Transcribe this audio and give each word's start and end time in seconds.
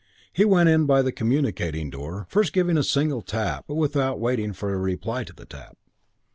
He 0.33 0.45
went 0.45 0.67
in 0.67 0.87
by 0.87 1.03
the 1.03 1.11
communicating 1.11 1.91
door, 1.91 2.25
first 2.27 2.53
giving 2.53 2.75
a 2.75 2.81
single 2.81 3.21
tap 3.21 3.65
but 3.67 3.75
without 3.75 4.19
waiting 4.19 4.51
for 4.51 4.73
a 4.73 4.77
reply 4.79 5.23
to 5.25 5.33
the 5.33 5.45
tap. 5.45 5.77